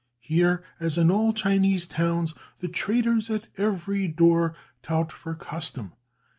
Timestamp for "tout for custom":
4.81-5.93